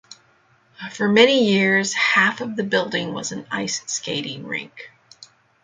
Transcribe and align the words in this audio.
For 0.93 1.07
many 1.07 1.45
years, 1.47 1.93
half 1.93 2.41
of 2.41 2.55
the 2.55 2.63
building 2.63 3.13
was 3.13 3.31
an 3.31 3.45
ice 3.51 3.83
skating 3.85 4.47
rink. 4.47 4.89